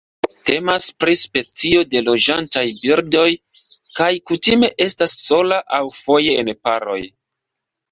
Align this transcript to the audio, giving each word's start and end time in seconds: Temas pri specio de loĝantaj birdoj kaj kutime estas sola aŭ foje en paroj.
Temas 0.49 0.85
pri 1.01 1.13
specio 1.23 1.83
de 1.91 2.01
loĝantaj 2.07 2.63
birdoj 2.79 3.27
kaj 4.01 4.09
kutime 4.31 4.73
estas 4.89 5.17
sola 5.29 5.63
aŭ 5.79 5.85
foje 6.01 6.37
en 6.47 6.53
paroj. 6.67 7.01